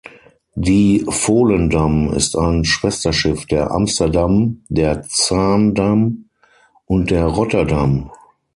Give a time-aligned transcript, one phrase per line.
[0.55, 6.25] Die "Volendam" ist ein Schwesterschiff der "Amsterdam", der "Zaandam"
[6.87, 8.09] und der "Rotterdam".